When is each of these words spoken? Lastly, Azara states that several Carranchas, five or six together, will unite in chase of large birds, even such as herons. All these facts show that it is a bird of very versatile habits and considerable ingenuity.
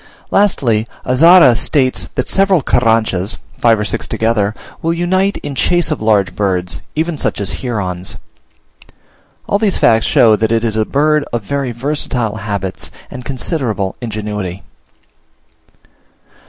Lastly, 0.31 0.87
Azara 1.05 1.55
states 1.55 2.09
that 2.15 2.27
several 2.27 2.63
Carranchas, 2.63 3.37
five 3.59 3.77
or 3.79 3.85
six 3.85 4.07
together, 4.07 4.55
will 4.81 4.95
unite 4.95 5.37
in 5.43 5.53
chase 5.53 5.91
of 5.91 6.01
large 6.01 6.35
birds, 6.35 6.81
even 6.95 7.19
such 7.19 7.39
as 7.39 7.61
herons. 7.61 8.15
All 9.47 9.59
these 9.59 9.77
facts 9.77 10.07
show 10.07 10.35
that 10.35 10.51
it 10.51 10.63
is 10.63 10.75
a 10.75 10.85
bird 10.85 11.23
of 11.31 11.43
very 11.43 11.71
versatile 11.71 12.37
habits 12.37 12.89
and 13.11 13.23
considerable 13.23 13.95
ingenuity. 14.01 14.63